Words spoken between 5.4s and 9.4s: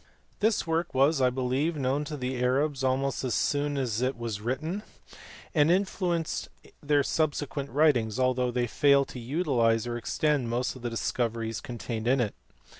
and influenced their subsequent writings, though they failed to